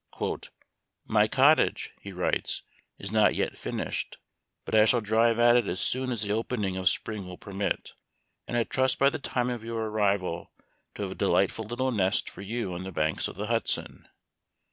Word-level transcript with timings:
"My 1.05 1.27
cottage," 1.27 1.93
he 2.01 2.11
writes," 2.11 2.63
is 2.97 3.11
not 3.11 3.35
yet 3.35 3.55
finished, 3.55 4.17
but 4.65 4.73
I 4.73 4.85
shall 4.85 4.99
drive 4.99 5.37
at 5.37 5.55
it 5.55 5.67
as 5.67 5.79
soon 5.79 6.11
as 6.11 6.23
the 6.23 6.31
opening 6.31 6.75
of 6.75 6.89
spring 6.89 7.27
will 7.27 7.37
permit, 7.37 7.93
and 8.47 8.57
I 8.57 8.63
trust 8.63 8.97
by 8.97 9.11
the 9.11 9.19
time 9.19 9.51
of 9.51 9.63
your 9.63 9.85
arrival 9.85 10.53
to 10.95 11.03
have 11.03 11.11
a 11.11 11.13
delightful 11.13 11.65
little 11.65 11.91
nest 11.91 12.31
for 12.31 12.41
you 12.41 12.73
on 12.73 12.83
the 12.83 12.91
banks 12.91 13.27
of 13.27 13.35
the 13.35 13.45
Hudson. 13.45 14.07